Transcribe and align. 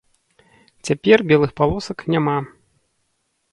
Цяпер 0.89 1.17
белых 1.33 1.53
палосак 1.63 1.99
няма. 2.17 2.37